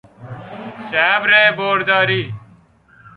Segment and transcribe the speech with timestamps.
[0.91, 2.33] جبر برداری